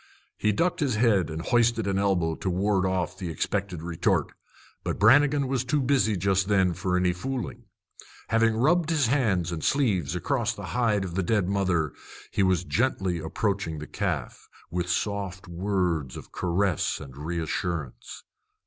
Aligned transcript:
He 0.35 0.51
ducked 0.51 0.79
his 0.79 0.95
head 0.95 1.29
and 1.29 1.43
hoisted 1.43 1.85
an 1.85 1.99
elbow 1.99 2.33
to 2.33 2.49
ward 2.49 2.87
off 2.87 3.15
the 3.19 3.29
expected 3.29 3.83
retort; 3.83 4.31
but 4.83 4.97
Brannigan 4.97 5.47
was 5.47 5.63
too 5.63 5.79
busy 5.79 6.17
just 6.17 6.47
then 6.47 6.73
for 6.73 6.97
any 6.97 7.13
fooling. 7.13 7.65
Having 8.29 8.55
rubbed 8.57 8.89
his 8.89 9.05
hands 9.05 9.51
and 9.51 9.63
sleeves 9.63 10.15
across 10.15 10.55
the 10.55 10.65
hide 10.73 11.03
of 11.05 11.13
the 11.13 11.21
dead 11.21 11.47
mother, 11.47 11.93
he 12.31 12.41
was 12.41 12.63
gently 12.63 13.19
approaching 13.19 13.77
the 13.77 13.85
calf, 13.85 14.49
with 14.71 14.89
soft 14.89 15.47
words 15.47 16.17
of 16.17 16.31
caress 16.31 16.99
and 16.99 17.15
reassurance. 17.15 18.23